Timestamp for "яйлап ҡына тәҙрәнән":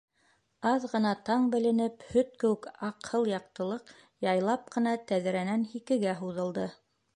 4.29-5.71